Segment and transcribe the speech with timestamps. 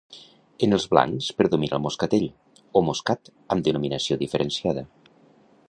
[0.67, 2.25] En els blancs predomina el moscatell,
[2.81, 4.85] o moscat, amb denominació diferenciada.